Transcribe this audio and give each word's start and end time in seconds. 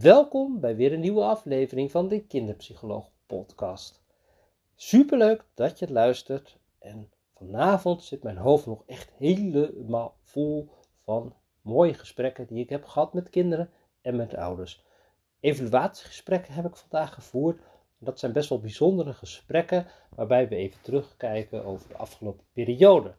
Welkom 0.00 0.60
bij 0.60 0.76
weer 0.76 0.92
een 0.92 1.00
nieuwe 1.00 1.22
aflevering 1.22 1.90
van 1.90 2.08
de 2.08 2.20
Kinderpsycholoog 2.20 3.10
Podcast. 3.26 4.02
Superleuk 4.74 5.44
dat 5.54 5.78
je 5.78 5.92
luistert 5.92 6.58
en 6.78 7.10
vanavond 7.34 8.02
zit 8.02 8.22
mijn 8.22 8.36
hoofd 8.36 8.66
nog 8.66 8.82
echt 8.86 9.10
helemaal 9.16 10.16
vol 10.22 10.68
van 11.04 11.34
mooie 11.62 11.94
gesprekken 11.94 12.46
die 12.46 12.62
ik 12.62 12.68
heb 12.68 12.84
gehad 12.84 13.12
met 13.12 13.30
kinderen 13.30 13.70
en 14.02 14.16
met 14.16 14.34
ouders. 14.34 14.84
Evaluatiegesprekken 15.40 16.54
heb 16.54 16.64
ik 16.64 16.76
vandaag 16.76 17.14
gevoerd. 17.14 17.60
Dat 17.98 18.18
zijn 18.18 18.32
best 18.32 18.48
wel 18.48 18.60
bijzondere 18.60 19.12
gesprekken 19.12 19.86
waarbij 20.14 20.48
we 20.48 20.56
even 20.56 20.80
terugkijken 20.82 21.64
over 21.64 21.88
de 21.88 21.96
afgelopen 21.96 22.44
periode. 22.52 23.14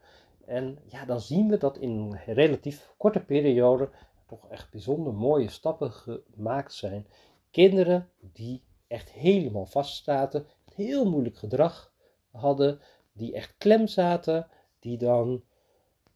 En 0.45 0.77
ja, 0.87 1.05
dan 1.05 1.21
zien 1.21 1.49
we 1.49 1.57
dat 1.57 1.77
in 1.77 1.89
een 1.89 2.33
relatief 2.33 2.93
korte 2.97 3.19
periode 3.19 3.89
toch 4.29 4.49
echt 4.49 4.71
bijzonder 4.71 5.13
mooie 5.13 5.49
stappen 5.49 5.91
gemaakt 5.91 6.73
zijn. 6.73 7.07
Kinderen 7.51 8.09
die 8.19 8.63
echt 8.87 9.11
helemaal 9.11 9.65
vastzaten, 9.65 10.47
heel 10.75 11.09
moeilijk 11.09 11.37
gedrag 11.37 11.93
hadden, 12.31 12.79
die 13.11 13.33
echt 13.33 13.55
klem 13.57 13.87
zaten, 13.87 14.47
die 14.79 14.97
dan, 14.97 15.43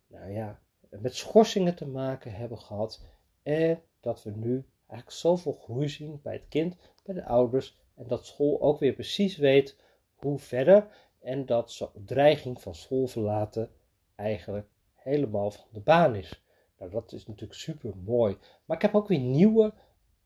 nou 0.07 0.31
ja, 0.31 0.59
met 0.89 1.15
schorsingen 1.15 1.75
te 1.75 1.87
maken 1.87 2.33
hebben 2.33 2.59
gehad. 2.59 3.01
En 3.43 3.81
dat 3.99 4.23
we 4.23 4.31
nu 4.31 4.65
eigenlijk 4.87 5.11
zoveel 5.11 5.53
groei 5.53 5.89
zien 5.89 6.19
bij 6.23 6.33
het 6.33 6.47
kind, 6.49 6.75
bij 7.03 7.15
de 7.15 7.25
ouders. 7.25 7.77
En 7.95 8.07
dat 8.07 8.25
school 8.25 8.61
ook 8.61 8.79
weer 8.79 8.93
precies 8.93 9.37
weet 9.37 9.77
hoe 10.15 10.39
verder. 10.39 10.87
En 11.19 11.45
dat 11.45 11.71
zo'n 11.71 11.89
dreiging 12.05 12.61
van 12.61 12.75
school 12.75 13.07
verlaten 13.07 13.71
eigenlijk 14.15 14.67
helemaal 14.93 15.51
van 15.51 15.65
de 15.71 15.79
baan 15.79 16.15
is. 16.15 16.42
Nou, 16.77 16.91
dat 16.91 17.11
is 17.11 17.27
natuurlijk 17.27 17.59
super 17.59 17.97
mooi. 17.97 18.37
Maar 18.65 18.77
ik 18.77 18.83
heb 18.83 18.95
ook 18.95 19.07
weer 19.07 19.19
nieuwe 19.19 19.73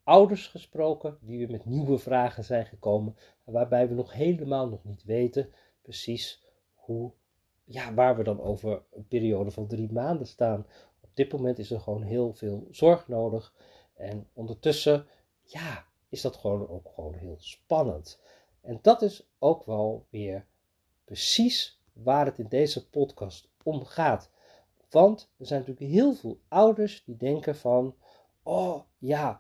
ouders 0.04 0.48
gesproken 0.48 1.18
die 1.22 1.38
weer 1.38 1.52
met 1.52 1.66
nieuwe 1.66 1.98
vragen 1.98 2.44
zijn 2.44 2.66
gekomen. 2.66 3.16
Waarbij 3.44 3.88
we 3.88 3.94
nog 3.94 4.14
helemaal 4.14 4.70
nog 4.70 4.84
niet 4.84 5.03
weten 5.03 5.53
precies 5.81 6.44
hoe, 6.73 7.12
ja, 7.64 7.94
waar 7.94 8.18
we 8.18 8.23
dan 8.23 8.42
over 8.42 8.81
een 8.94 9.08
periode 9.08 9.52
van 9.52 9.68
drie 9.68 9.92
maanden 9.92 10.28
staan. 10.28 10.66
Op 11.02 11.09
dit 11.14 11.31
moment 11.31 11.59
is 11.59 11.72
er 11.72 11.80
gewoon 11.80 12.03
heel 12.03 12.34
veel 12.34 12.68
zorg 12.72 13.08
nodig. 13.08 13.53
En 13.94 14.28
ondertussen, 14.34 15.08
ja, 15.42 15.86
is 16.09 16.22
dat 16.22 16.36
gewoon 16.36 16.70
ook 16.70 16.90
gewoon 16.95 17.14
heel 17.14 17.36
spannend. 17.40 18.20
En 18.62 18.80
dat 18.81 19.02
is 19.02 19.28
ook 19.40 19.66
wel 19.66 20.06
weer 20.09 20.45
precies 21.03 21.81
waar 21.94 22.25
het 22.25 22.40
in 22.40 22.48
deze 22.48 22.90
podcast 22.90 23.50
om 23.64 23.86
gaat. 23.86 24.31
Want 24.90 25.30
er 25.38 25.46
zijn 25.46 25.60
natuurlijk 25.60 25.92
heel 25.92 26.14
veel 26.14 26.40
ouders 26.48 27.04
die 27.04 27.18
denken 27.18 27.56
van, 27.56 27.96
oh 28.44 28.82
ja, 28.98 29.40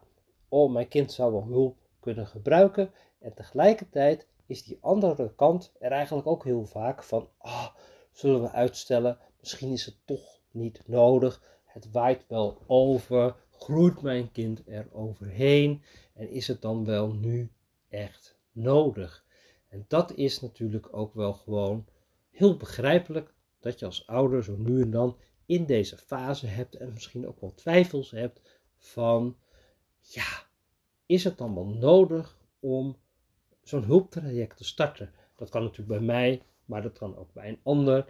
oh 0.49 0.71
mijn 0.71 0.87
kind 0.87 1.11
zou 1.11 1.31
wel 1.31 1.45
hulp 1.45 1.77
kunnen 1.99 2.27
gebruiken. 2.27 2.91
En 3.19 3.33
tegelijkertijd 3.33 4.27
is 4.45 4.63
die 4.63 4.77
andere 4.81 5.33
kant 5.35 5.73
er 5.79 5.91
eigenlijk 5.91 6.27
ook 6.27 6.43
heel 6.43 6.65
vaak 6.65 7.03
van, 7.03 7.29
oh, 7.39 7.67
zullen 8.11 8.41
we 8.41 8.51
uitstellen, 8.51 9.17
misschien 9.39 9.71
is 9.71 9.85
het 9.85 9.95
toch 10.05 10.39
niet 10.51 10.81
nodig. 10.85 11.59
Het 11.65 11.91
waait 11.91 12.25
wel 12.27 12.57
over, 12.67 13.35
groeit 13.51 14.01
mijn 14.01 14.31
kind 14.31 14.61
er 14.67 14.87
overheen 14.91 15.81
en 16.13 16.29
is 16.29 16.47
het 16.47 16.61
dan 16.61 16.85
wel 16.85 17.11
nu 17.11 17.51
echt 17.89 18.37
nodig? 18.51 19.25
En 19.67 19.85
dat 19.87 20.13
is 20.13 20.41
natuurlijk 20.41 20.87
ook 20.91 21.13
wel 21.13 21.33
gewoon 21.33 21.85
heel 22.29 22.57
begrijpelijk 22.57 23.33
dat 23.59 23.79
je 23.79 23.85
als 23.85 24.07
ouder 24.07 24.43
zo 24.43 24.55
nu 24.57 24.81
en 24.81 24.91
dan 24.91 25.17
in 25.47 25.65
deze 25.65 25.97
fase 25.97 26.47
hebt 26.47 26.75
en 26.75 26.93
misschien 26.93 27.27
ook 27.27 27.41
wel 27.41 27.53
twijfels 27.53 28.11
hebt 28.11 28.41
van, 28.77 29.37
ja, 30.01 30.45
is 31.05 31.23
het 31.23 31.37
dan 31.37 31.55
wel 31.55 31.67
nodig 31.67 32.37
om 32.59 32.97
zo'n 33.63 33.83
hulptraject 33.83 34.57
te 34.57 34.63
starten? 34.63 35.13
Dat 35.35 35.49
kan 35.49 35.61
natuurlijk 35.61 35.99
bij 35.99 36.07
mij, 36.07 36.41
maar 36.65 36.81
dat 36.81 36.97
kan 36.97 37.17
ook 37.17 37.33
bij 37.33 37.49
een 37.49 37.59
ander. 37.63 38.05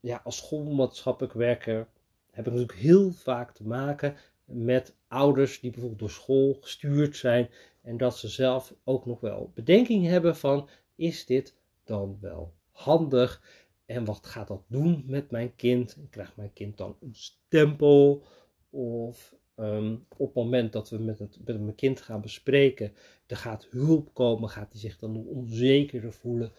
Ja, 0.00 0.20
als 0.24 0.36
schoolmaatschappelijk 0.36 1.34
werker 1.34 1.88
heb 2.30 2.46
ik 2.46 2.52
natuurlijk 2.52 2.78
heel 2.78 3.12
vaak 3.12 3.52
te 3.54 3.66
maken 3.66 4.16
met 4.44 4.94
ouders 5.08 5.60
die 5.60 5.70
bijvoorbeeld 5.70 6.00
door 6.00 6.10
school 6.10 6.56
gestuurd 6.60 7.16
zijn 7.16 7.50
en 7.82 7.96
dat 7.96 8.16
ze 8.16 8.28
zelf 8.28 8.74
ook 8.84 9.06
nog 9.06 9.20
wel 9.20 9.50
bedenking 9.54 10.06
hebben 10.06 10.36
van 10.36 10.68
is 10.94 11.26
dit 11.26 11.56
dan 11.84 12.18
wel 12.20 12.54
handig 12.70 13.42
en 13.86 14.04
wat 14.04 14.26
gaat 14.26 14.48
dat 14.48 14.64
doen 14.68 15.04
met 15.06 15.30
mijn 15.30 15.54
kind? 15.56 15.96
Krijgt 16.10 16.36
mijn 16.36 16.52
kind 16.52 16.76
dan 16.76 16.96
een 17.00 17.14
stempel? 17.14 18.24
Of 18.70 19.34
ehm, 19.54 19.96
op 20.16 20.26
het 20.26 20.34
moment 20.34 20.72
dat 20.72 20.90
we 20.90 20.98
met, 20.98 21.18
het, 21.18 21.38
met 21.44 21.60
mijn 21.60 21.74
kind 21.74 22.00
gaan 22.00 22.20
bespreken, 22.20 22.92
er 23.26 23.36
gaat 23.36 23.66
hulp 23.70 24.14
komen, 24.14 24.48
gaat 24.48 24.72
hij 24.72 24.80
zich 24.80 24.98
dan 24.98 25.26
onzekerder 25.26 26.12
voelen? 26.12 26.52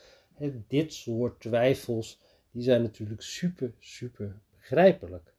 dit 0.67 0.93
soort 0.93 1.39
twijfels, 1.39 2.19
die 2.51 2.63
zijn 2.63 2.81
natuurlijk 2.81 3.21
super, 3.21 3.73
super 3.79 4.39
begrijpelijk. 4.51 5.33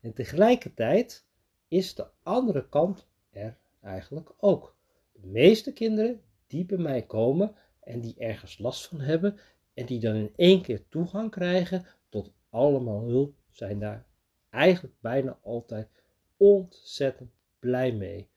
En 0.00 0.12
tegelijkertijd 0.12 1.24
is 1.68 1.94
de 1.94 2.06
andere 2.22 2.68
kant 2.68 3.06
er 3.30 3.56
eigenlijk 3.80 4.32
ook. 4.36 4.76
De 5.12 5.26
meeste 5.26 5.72
kinderen 5.72 6.20
die 6.46 6.64
bij 6.64 6.78
mij 6.78 7.02
komen 7.02 7.54
en 7.80 8.00
die 8.00 8.14
ergens 8.18 8.58
last 8.58 8.88
van 8.88 9.00
hebben, 9.00 9.38
en 9.74 9.86
die 9.86 10.00
dan 10.00 10.14
in 10.14 10.32
één 10.36 10.62
keer 10.62 10.88
toegang 10.88 11.30
krijgen 11.30 11.86
tot 12.08 12.32
allemaal 12.50 13.04
hulp, 13.04 13.34
zijn 13.50 13.78
daar 13.78 14.06
eigenlijk 14.50 14.94
bijna 15.00 15.38
altijd 15.42 15.88
ontzettend 16.36 17.30
blij 17.58 17.92
mee. 17.92 18.28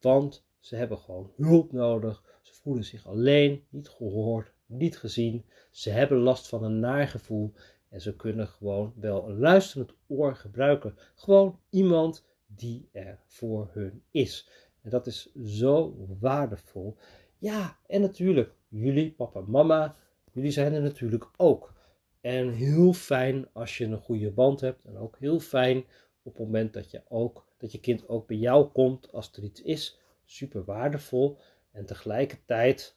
Want 0.00 0.46
ze 0.58 0.76
hebben 0.76 0.98
gewoon 0.98 1.32
hulp 1.36 1.72
nodig. 1.72 2.38
Ze 2.42 2.54
voelen 2.54 2.84
zich 2.84 3.06
alleen, 3.06 3.64
niet 3.68 3.88
gehoord, 3.88 4.52
niet 4.66 4.98
gezien. 4.98 5.44
Ze 5.70 5.90
hebben 5.90 6.18
last 6.18 6.48
van 6.48 6.64
een 6.64 6.80
naargevoel 6.80 7.52
en 7.88 8.00
ze 8.00 8.16
kunnen 8.16 8.48
gewoon 8.48 8.92
wel 8.96 9.28
een 9.28 9.38
luisterend 9.38 9.94
oor 10.06 10.34
gebruiken. 10.34 10.94
Gewoon 11.14 11.60
iemand 11.70 12.26
die 12.46 12.88
er 12.92 13.20
voor 13.26 13.70
hun 13.72 14.02
is. 14.10 14.48
En 14.82 14.90
dat 14.90 15.06
is 15.06 15.34
zo 15.34 16.06
waardevol. 16.20 16.96
Ja, 17.38 17.78
en 17.86 18.00
natuurlijk, 18.00 18.54
jullie, 18.68 19.12
papa, 19.12 19.40
mama, 19.40 19.96
Jullie 20.38 20.52
zijn 20.52 20.72
er 20.72 20.82
natuurlijk 20.82 21.28
ook. 21.36 21.72
En 22.20 22.52
heel 22.52 22.92
fijn 22.92 23.48
als 23.52 23.78
je 23.78 23.84
een 23.84 23.98
goede 23.98 24.30
band 24.30 24.60
hebt. 24.60 24.84
En 24.84 24.96
ook 24.96 25.16
heel 25.18 25.40
fijn 25.40 25.78
op 26.22 26.32
het 26.36 26.42
moment 26.42 26.72
dat 26.72 26.90
je, 26.90 27.02
ook, 27.08 27.46
dat 27.56 27.72
je 27.72 27.80
kind 27.80 28.08
ook 28.08 28.26
bij 28.26 28.36
jou 28.36 28.66
komt 28.66 29.12
als 29.12 29.32
er 29.32 29.42
iets 29.42 29.62
is. 29.62 29.98
Super 30.24 30.64
waardevol. 30.64 31.38
En 31.70 31.86
tegelijkertijd, 31.86 32.96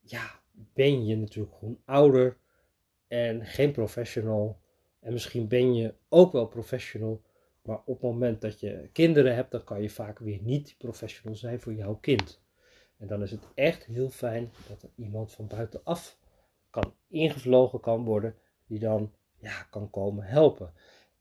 ja, 0.00 0.40
ben 0.52 1.06
je 1.06 1.16
natuurlijk 1.16 1.54
gewoon 1.54 1.80
ouder 1.84 2.36
en 3.08 3.46
geen 3.46 3.72
professional. 3.72 4.58
En 5.00 5.12
misschien 5.12 5.48
ben 5.48 5.74
je 5.74 5.94
ook 6.08 6.32
wel 6.32 6.46
professional. 6.46 7.22
Maar 7.62 7.78
op 7.84 8.00
het 8.00 8.10
moment 8.10 8.40
dat 8.40 8.60
je 8.60 8.88
kinderen 8.92 9.34
hebt, 9.34 9.50
dan 9.50 9.64
kan 9.64 9.82
je 9.82 9.90
vaak 9.90 10.18
weer 10.18 10.38
niet 10.42 10.74
professional 10.78 11.36
zijn 11.36 11.60
voor 11.60 11.74
jouw 11.74 11.94
kind. 11.94 12.42
En 12.96 13.06
dan 13.06 13.22
is 13.22 13.30
het 13.30 13.44
echt 13.54 13.84
heel 13.84 14.10
fijn 14.10 14.50
dat 14.68 14.82
er 14.82 14.90
iemand 14.94 15.32
van 15.32 15.46
buitenaf 15.46 16.22
kan 16.80 16.94
ingevlogen 17.08 17.80
kan 17.80 18.04
worden, 18.04 18.34
die 18.66 18.78
dan 18.78 19.12
ja, 19.38 19.62
kan 19.70 19.90
komen 19.90 20.24
helpen. 20.24 20.72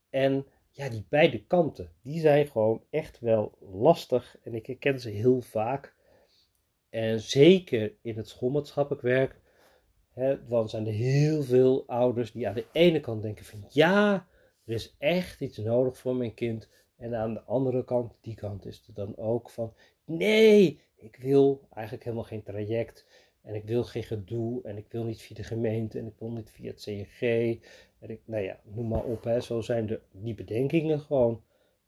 En 0.10 0.46
ja, 0.70 0.90
die 0.90 1.06
beide 1.10 1.46
kanten, 1.46 1.92
die 2.02 2.20
zijn 2.20 2.48
gewoon 2.48 2.84
echt 2.90 3.20
wel 3.20 3.58
lastig 3.60 4.38
en 4.44 4.54
ik 4.54 4.66
herken 4.66 5.00
ze 5.00 5.10
heel 5.10 5.42
vaak. 5.42 5.96
En 6.90 7.20
zeker 7.20 7.94
in 8.02 8.18
het 8.18 8.28
schoolmaatschappelijk 8.28 9.02
werk, 9.02 9.42
hè, 10.14 10.48
dan 10.48 10.70
zijn 10.70 10.88
er 10.88 10.94
heel 10.94 11.44
veel 11.44 11.84
ouders 11.88 12.32
die 12.32 12.48
aan 12.48 12.56
de 12.56 12.68
ene 12.72 13.00
kant 13.00 13.22
denken 13.22 13.46
van 13.46 13.66
ja, 13.70 14.28
er 14.66 14.74
is 14.74 14.96
echt 14.98 15.42
iets 15.42 15.58
nodig 15.58 15.98
voor 15.98 16.16
mijn 16.16 16.34
kind. 16.34 16.70
En 16.98 17.16
aan 17.16 17.34
de 17.34 17.42
andere 17.42 17.84
kant, 17.84 18.14
die 18.22 18.36
kant 18.36 18.66
is 18.66 18.84
er 18.88 18.94
dan 18.94 19.18
ook 19.18 19.50
van 19.50 19.74
nee, 20.06 20.82
ik 20.96 21.16
wil 21.16 21.68
eigenlijk 21.70 22.04
helemaal 22.04 22.26
geen 22.26 22.44
traject. 22.44 23.06
En 23.44 23.56
ik 23.56 23.64
wil 23.64 23.84
geen 23.84 24.04
gedoe 24.04 24.64
en 24.64 24.78
ik 24.78 24.86
wil 24.90 25.04
niet 25.04 25.22
via 25.22 25.36
de 25.36 25.44
gemeente 25.44 26.00
en 26.00 26.06
ik 26.06 26.16
wil 26.18 26.32
niet 26.32 26.50
via 26.52 26.72
het 26.72 26.82
CNG. 26.82 27.22
En 28.00 28.10
ik, 28.10 28.22
nou 28.26 28.44
ja, 28.44 28.60
noem 28.64 28.88
maar 28.88 29.04
op. 29.04 29.24
Hè. 29.24 29.42
Zo 29.42 29.62
zijn 29.62 29.86
de, 29.86 30.00
die 30.12 30.34
bedenkingen 30.34 31.00
gewoon. 31.00 31.44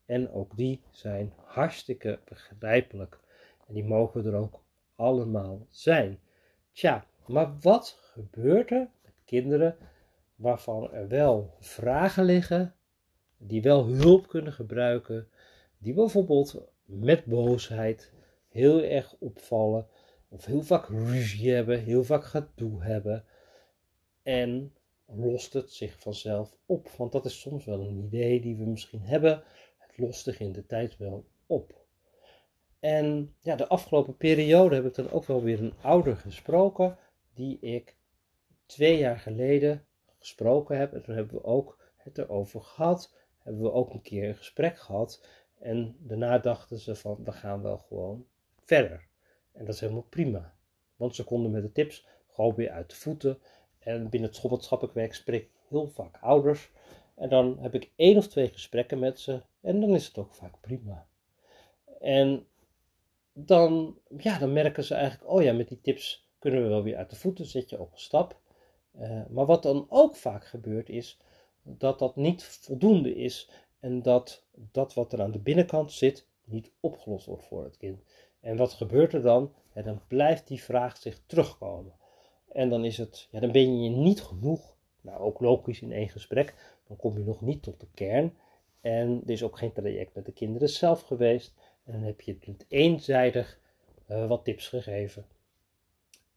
En 0.06 0.30
ook 0.30 0.56
die 0.56 0.80
zijn 0.90 1.32
hartstikke 1.36 2.18
begrijpelijk. 2.24 3.18
En 3.66 3.74
die 3.74 3.84
mogen 3.84 4.26
er 4.26 4.34
ook 4.34 4.60
allemaal 4.94 5.66
zijn. 5.70 6.18
Tja, 6.72 7.06
maar 7.26 7.58
wat 7.60 7.98
gebeurt 8.12 8.70
er 8.70 8.88
met 9.02 9.14
kinderen 9.24 9.76
waarvan 10.34 10.92
er 10.92 11.08
wel 11.08 11.54
vragen 11.60 12.24
liggen, 12.24 12.74
die 13.36 13.62
wel 13.62 13.86
hulp 13.86 14.28
kunnen 14.28 14.52
gebruiken, 14.52 15.28
die 15.78 15.94
bijvoorbeeld 15.94 16.62
met 16.84 17.24
boosheid 17.24 18.12
heel 18.48 18.82
erg 18.82 19.14
opvallen 19.18 19.86
of 20.36 20.44
heel 20.44 20.62
vaak 20.62 20.88
ruzie 20.88 21.50
hebben, 21.50 21.82
heel 21.82 22.04
vaak 22.04 22.24
gedoe 22.24 22.82
hebben. 22.82 23.24
En 24.22 24.74
lost 25.06 25.52
het 25.52 25.72
zich 25.72 26.00
vanzelf 26.00 26.56
op. 26.66 26.88
Want 26.88 27.12
dat 27.12 27.24
is 27.24 27.40
soms 27.40 27.64
wel 27.64 27.80
een 27.80 27.96
idee 27.96 28.40
die 28.40 28.56
we 28.56 28.64
misschien 28.64 29.02
hebben. 29.02 29.42
Het 29.78 29.98
lost 29.98 30.22
zich 30.22 30.40
in 30.40 30.52
de 30.52 30.66
tijd 30.66 30.96
wel 30.96 31.26
op. 31.46 31.84
En 32.80 33.34
ja, 33.40 33.56
de 33.56 33.68
afgelopen 33.68 34.16
periode 34.16 34.74
heb 34.74 34.86
ik 34.86 34.94
dan 34.94 35.10
ook 35.10 35.24
wel 35.24 35.42
weer 35.42 35.62
een 35.62 35.74
ouder 35.80 36.16
gesproken, 36.16 36.98
die 37.34 37.58
ik 37.60 37.96
twee 38.66 38.98
jaar 38.98 39.18
geleden 39.18 39.86
gesproken 40.18 40.78
heb. 40.78 40.92
En 40.92 41.02
toen 41.02 41.14
hebben 41.14 41.36
we 41.36 41.44
ook 41.44 41.78
het 41.96 42.18
erover 42.18 42.62
gehad. 42.62 43.14
Hebben 43.38 43.62
we 43.62 43.72
ook 43.72 43.92
een 43.92 44.02
keer 44.02 44.28
een 44.28 44.36
gesprek 44.36 44.78
gehad. 44.78 45.26
En 45.58 45.96
daarna 45.98 46.38
dachten 46.38 46.78
ze 46.78 46.94
van, 46.94 47.24
we 47.24 47.32
gaan 47.32 47.62
wel 47.62 47.78
gewoon 47.78 48.26
verder. 48.64 49.08
En 49.56 49.64
dat 49.64 49.74
is 49.74 49.80
helemaal 49.80 50.06
prima. 50.08 50.54
Want 50.96 51.14
ze 51.14 51.24
konden 51.24 51.50
met 51.50 51.62
de 51.62 51.72
tips 51.72 52.06
gewoon 52.32 52.54
weer 52.54 52.70
uit 52.70 52.90
de 52.90 52.96
voeten. 52.96 53.38
En 53.78 54.08
binnen 54.08 54.28
het 54.28 54.38
schoolmaatschappelijk 54.38 54.96
werk 54.96 55.14
spreek 55.14 55.42
ik 55.42 55.50
heel 55.68 55.88
vaak 55.88 56.18
ouders. 56.20 56.70
En 57.14 57.28
dan 57.28 57.58
heb 57.60 57.74
ik 57.74 57.90
één 57.96 58.16
of 58.16 58.28
twee 58.28 58.48
gesprekken 58.48 58.98
met 58.98 59.20
ze. 59.20 59.42
En 59.60 59.80
dan 59.80 59.94
is 59.94 60.06
het 60.06 60.18
ook 60.18 60.34
vaak 60.34 60.60
prima. 60.60 61.06
En 62.00 62.46
dan, 63.32 63.98
ja, 64.18 64.38
dan 64.38 64.52
merken 64.52 64.84
ze 64.84 64.94
eigenlijk, 64.94 65.30
oh 65.30 65.42
ja, 65.42 65.52
met 65.52 65.68
die 65.68 65.80
tips 65.80 66.28
kunnen 66.38 66.62
we 66.62 66.68
wel 66.68 66.82
weer 66.82 66.96
uit 66.96 67.10
de 67.10 67.16
voeten, 67.16 67.46
zet 67.46 67.70
je 67.70 67.80
op 67.80 67.92
een 67.92 67.98
stap. 67.98 68.40
Uh, 69.00 69.26
maar 69.28 69.46
wat 69.46 69.62
dan 69.62 69.86
ook 69.88 70.16
vaak 70.16 70.46
gebeurt 70.46 70.88
is 70.88 71.20
dat 71.62 71.98
dat 71.98 72.16
niet 72.16 72.44
voldoende 72.44 73.14
is 73.14 73.50
en 73.80 74.02
dat 74.02 74.44
dat 74.52 74.94
wat 74.94 75.12
er 75.12 75.22
aan 75.22 75.30
de 75.30 75.38
binnenkant 75.38 75.92
zit 75.92 76.26
niet 76.46 76.70
opgelost 76.80 77.26
wordt 77.26 77.44
voor 77.44 77.64
het 77.64 77.76
kind. 77.76 78.02
En 78.40 78.56
wat 78.56 78.72
gebeurt 78.72 79.12
er 79.12 79.22
dan? 79.22 79.52
Dan 79.72 80.00
blijft 80.08 80.46
die 80.46 80.62
vraag 80.62 80.96
zich 80.96 81.20
terugkomen. 81.26 81.92
En 82.52 82.70
dan 82.70 82.84
is 82.84 82.96
het, 82.96 83.28
ja, 83.30 83.40
dan 83.40 83.52
ben 83.52 83.82
je 83.82 83.90
niet 83.90 84.22
genoeg, 84.22 84.76
nou 85.00 85.20
ook 85.20 85.40
logisch 85.40 85.80
in 85.80 85.92
één 85.92 86.08
gesprek, 86.08 86.54
dan 86.86 86.96
kom 86.96 87.18
je 87.18 87.24
nog 87.24 87.40
niet 87.40 87.62
tot 87.62 87.80
de 87.80 87.88
kern. 87.94 88.34
En 88.80 89.22
er 89.24 89.30
is 89.30 89.42
ook 89.42 89.58
geen 89.58 89.72
traject 89.72 90.14
met 90.14 90.24
de 90.24 90.32
kinderen 90.32 90.68
zelf 90.68 91.02
geweest. 91.02 91.54
En 91.84 91.92
dan 91.92 92.02
heb 92.02 92.20
je 92.20 92.36
het 92.40 92.64
eenzijdig 92.68 93.58
uh, 94.08 94.28
wat 94.28 94.44
tips 94.44 94.68
gegeven. 94.68 95.26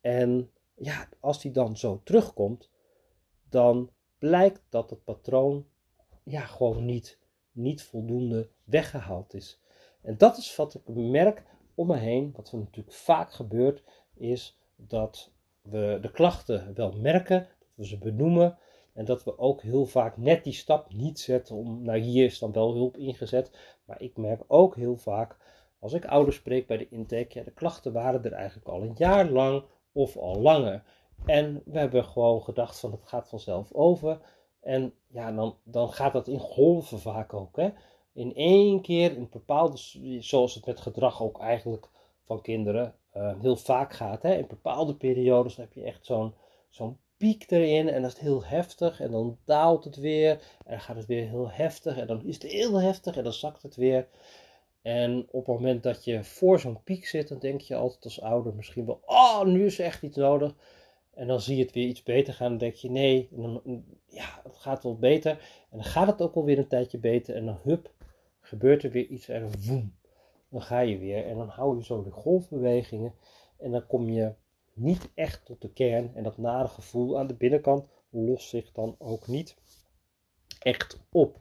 En 0.01 0.51
ja, 0.75 1.09
als 1.19 1.41
die 1.41 1.51
dan 1.51 1.77
zo 1.77 2.01
terugkomt, 2.03 2.69
dan 3.50 3.89
blijkt 4.17 4.61
dat 4.69 4.89
het 4.89 5.03
patroon 5.03 5.65
ja, 6.23 6.41
gewoon 6.41 6.85
niet, 6.85 7.17
niet 7.51 7.83
voldoende 7.83 8.50
weggehaald 8.63 9.33
is. 9.33 9.59
En 10.01 10.17
dat 10.17 10.37
is 10.37 10.55
wat 10.55 10.73
ik 10.73 10.81
merk 10.87 11.43
om 11.75 11.87
me 11.87 11.97
heen, 11.97 12.33
wat 12.35 12.51
er 12.51 12.57
natuurlijk 12.57 12.95
vaak 12.95 13.31
gebeurt, 13.33 13.83
is 14.13 14.59
dat 14.75 15.31
we 15.61 15.97
de 16.01 16.11
klachten 16.11 16.73
wel 16.75 16.91
merken, 16.91 17.39
dat 17.39 17.67
we 17.75 17.85
ze 17.85 17.97
benoemen 17.97 18.57
en 18.93 19.05
dat 19.05 19.23
we 19.23 19.37
ook 19.37 19.61
heel 19.61 19.85
vaak 19.85 20.17
net 20.17 20.43
die 20.43 20.53
stap 20.53 20.93
niet 20.93 21.19
zetten 21.19 21.55
om, 21.55 21.83
nou 21.83 21.99
hier 21.99 22.25
is 22.25 22.39
dan 22.39 22.51
wel 22.51 22.73
hulp 22.73 22.97
ingezet, 22.97 23.77
maar 23.85 24.01
ik 24.01 24.17
merk 24.17 24.43
ook 24.47 24.75
heel 24.75 24.97
vaak 24.97 25.37
als 25.79 25.93
ik 25.93 26.05
ouders 26.05 26.35
spreek 26.35 26.67
bij 26.67 26.77
de 26.77 26.89
intake, 26.89 27.39
ja, 27.39 27.43
de 27.43 27.51
klachten 27.51 27.93
waren 27.93 28.23
er 28.23 28.31
eigenlijk 28.31 28.67
al 28.67 28.81
een 28.81 28.95
jaar 28.97 29.29
lang 29.29 29.63
of 29.91 30.17
al 30.17 30.41
langer. 30.41 30.83
En 31.25 31.61
we 31.65 31.79
hebben 31.79 32.05
gewoon 32.05 32.43
gedacht 32.43 32.79
van 32.79 32.91
het 32.91 33.05
gaat 33.05 33.29
vanzelf 33.29 33.73
over. 33.73 34.19
En 34.59 34.93
ja, 35.07 35.31
dan, 35.31 35.57
dan 35.63 35.89
gaat 35.93 36.13
dat 36.13 36.27
in 36.27 36.39
golven 36.39 36.99
vaak 36.99 37.33
ook. 37.33 37.55
Hè? 37.55 37.69
In 38.19 38.36
één 38.36 38.81
keer, 38.81 39.16
in 39.16 39.27
bepaalde, 39.31 39.77
zoals 40.19 40.56
het 40.56 40.66
met 40.66 40.80
gedrag 40.80 41.21
ook 41.24 41.39
eigenlijk 41.39 41.89
van 42.24 42.42
kinderen 42.42 42.95
uh, 43.18 43.33
heel 43.42 43.56
vaak 43.56 43.94
gaat. 43.94 44.21
Hè? 44.21 44.36
In 44.36 44.48
bepaalde 44.48 44.95
periodes 44.95 45.56
heb 45.56 45.74
je 45.74 45.83
echt 45.83 46.06
zo'n 46.06 46.33
zo'n 46.69 46.98
piek 47.18 47.51
erin 47.51 47.89
en 47.89 48.01
dat 48.01 48.12
is 48.13 48.19
heel 48.19 48.45
heftig. 48.45 49.00
En 49.00 49.12
dan 49.12 49.38
daalt 49.45 49.83
het 49.83 49.95
weer 49.95 50.31
en 50.31 50.71
dan 50.71 50.80
gaat 50.80 50.95
het 50.95 51.06
weer 51.06 51.27
heel 51.27 51.50
heftig. 51.51 51.98
En 51.98 52.07
dan 52.07 52.24
is 52.24 52.33
het 52.33 52.44
heel 52.44 52.81
heftig 52.81 53.18
en 53.18 53.24
dan 53.24 53.33
zakt 53.33 53.62
het 53.62 53.75
weer. 53.75 54.07
En 54.81 55.27
op 55.31 55.45
het 55.45 55.56
moment 55.56 55.83
dat 55.83 56.04
je 56.04 56.24
voor 56.24 56.60
zo'n 56.60 56.83
piek 56.83 57.06
zit, 57.07 57.27
dan 57.27 57.39
denk 57.39 57.62
je 57.62 57.75
altijd 57.75 58.04
als 58.04 58.21
ouder 58.21 58.54
misschien 58.56 58.86
wel, 58.86 59.01
oh, 59.06 59.44
nu 59.44 59.66
is 59.66 59.80
echt 59.80 60.04
iets 60.04 60.18
nodig. 60.18 60.54
En 61.13 61.27
dan 61.27 61.42
zie 61.42 61.57
je 61.57 61.63
het 61.63 61.74
weer 61.74 61.88
iets 61.88 62.04
beter 62.04 62.33
gaan. 62.33 62.50
Dan 62.50 62.57
denk 62.57 62.75
je, 62.75 62.92
nee, 62.92 63.30
ja, 64.07 64.42
het 64.44 64.57
gaat 64.57 64.83
wel 64.83 64.98
beter. 64.98 65.31
En 65.69 65.77
dan 65.77 65.83
gaat 65.83 66.07
het 66.07 66.21
ook 66.21 66.36
alweer 66.36 66.57
een 66.57 66.68
tijdje 66.68 66.98
beter. 66.98 67.36
En 67.36 67.45
dan 67.45 67.60
hup, 67.63 67.92
gebeurt 68.49 68.83
er 68.83 68.91
weer 68.91 69.05
iets 69.05 69.27
en 69.27 69.51
woem. 69.67 69.97
Dan 70.49 70.61
ga 70.61 70.79
je 70.79 70.97
weer 70.97 71.25
en 71.25 71.37
dan 71.37 71.47
hou 71.47 71.77
je 71.77 71.83
zo 71.83 72.03
de 72.03 72.11
golfbewegingen. 72.11 73.13
En 73.57 73.71
dan 73.71 73.87
kom 73.87 74.09
je 74.09 74.33
niet 74.73 75.09
echt 75.13 75.45
tot 75.45 75.61
de 75.61 75.73
kern. 75.73 76.15
En 76.15 76.23
dat 76.23 76.37
nare 76.37 76.67
gevoel 76.67 77.19
aan 77.19 77.27
de 77.27 77.33
binnenkant 77.33 77.85
lost 78.09 78.49
zich 78.49 78.71
dan 78.71 78.95
ook 78.97 79.27
niet 79.27 79.55
echt 80.59 80.99
op. 81.11 81.37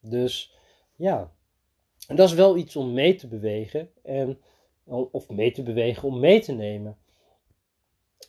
Dus 0.00 0.56
ja, 0.96 1.32
en 2.08 2.16
dat 2.16 2.28
is 2.28 2.34
wel 2.34 2.56
iets 2.56 2.76
om 2.76 2.92
mee 2.92 3.14
te 3.14 3.28
bewegen. 3.28 3.90
En, 4.02 4.38
of 5.10 5.28
mee 5.28 5.52
te 5.52 5.62
bewegen 5.62 6.08
om 6.08 6.20
mee 6.20 6.40
te 6.40 6.52
nemen. 6.52 6.98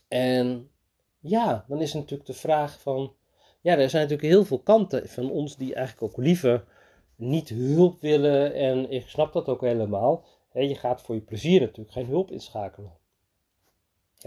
En 0.08 0.72
ja, 1.20 1.66
dan 1.68 1.82
is 1.82 1.94
natuurlijk 1.94 2.26
de 2.26 2.34
vraag 2.34 2.80
van. 2.82 3.16
Ja, 3.62 3.78
er 3.78 3.90
zijn 3.90 4.02
natuurlijk 4.02 4.34
heel 4.34 4.46
veel 4.46 4.60
kanten 4.60 5.10
van 5.10 5.32
ons 5.32 5.58
die 5.58 5.76
eigenlijk 5.76 6.14
ook 6.14 6.24
liever 6.24 6.66
niet 7.18 7.50
hulp 7.50 8.02
willen. 8.02 8.54
En 8.54 8.92
ik 8.92 9.08
snap 9.08 9.34
dat 9.34 9.48
ook 9.48 9.62
helemaal. 9.62 10.24
je 10.54 10.76
gaat 10.76 11.02
voor 11.02 11.16
je 11.16 11.22
plezier 11.22 11.60
natuurlijk 11.60 11.92
geen 11.92 12.08
hulp 12.08 12.32
inschakelen. 12.32 12.92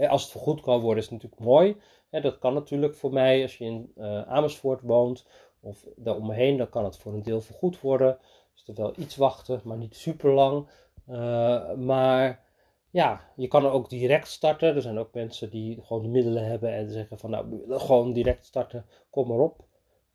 als 0.09 0.21
het 0.21 0.31
vergoed 0.31 0.61
kan 0.61 0.79
worden, 0.79 1.03
is 1.03 1.09
het 1.09 1.13
natuurlijk 1.13 1.41
mooi. 1.41 1.75
dat 2.09 2.39
kan 2.39 2.53
natuurlijk 2.53 2.95
voor 2.95 3.13
mij 3.13 3.41
als 3.41 3.57
je 3.57 3.65
in 3.65 3.91
uh, 3.97 4.21
Amersfoort 4.21 4.81
woont 4.81 5.25
of 5.61 5.87
daar 5.95 6.15
om 6.15 6.27
me 6.27 6.33
heen, 6.33 6.57
dan 6.57 6.69
kan 6.69 6.83
het 6.83 6.97
voor 6.97 7.13
een 7.13 7.23
deel 7.23 7.41
vergoed 7.41 7.81
worden. 7.81 8.17
Dus 8.53 8.67
er 8.67 8.83
wel 8.83 8.93
iets 8.97 9.15
wachten, 9.15 9.61
maar 9.63 9.77
niet 9.77 9.95
super 9.95 10.31
lang. 10.31 10.67
Uh, 11.09 11.73
maar 11.73 12.45
ja, 12.89 13.31
je 13.35 13.47
kan 13.47 13.65
er 13.65 13.71
ook 13.71 13.89
direct 13.89 14.27
starten. 14.27 14.75
Er 14.75 14.81
zijn 14.81 14.99
ook 14.99 15.13
mensen 15.13 15.49
die 15.49 15.81
gewoon 15.81 16.01
de 16.01 16.09
middelen 16.09 16.45
hebben 16.45 16.73
en 16.73 16.89
zeggen 16.89 17.17
van 17.17 17.29
nou, 17.29 17.79
gewoon 17.79 18.13
direct 18.13 18.45
starten, 18.45 18.85
kom 19.09 19.27
maar 19.27 19.39
op. 19.39 19.65